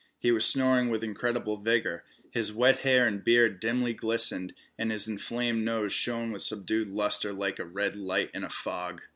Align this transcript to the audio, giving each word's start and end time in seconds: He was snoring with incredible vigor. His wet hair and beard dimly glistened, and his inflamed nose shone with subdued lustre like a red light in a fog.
He 0.17 0.31
was 0.31 0.47
snoring 0.47 0.89
with 0.89 1.03
incredible 1.03 1.57
vigor. 1.57 2.03
His 2.31 2.51
wet 2.51 2.79
hair 2.79 3.05
and 3.05 3.23
beard 3.23 3.59
dimly 3.59 3.93
glistened, 3.93 4.55
and 4.75 4.89
his 4.89 5.07
inflamed 5.07 5.63
nose 5.63 5.93
shone 5.93 6.31
with 6.31 6.41
subdued 6.41 6.87
lustre 6.89 7.33
like 7.33 7.59
a 7.59 7.65
red 7.65 7.95
light 7.95 8.31
in 8.33 8.43
a 8.43 8.49
fog. 8.49 9.03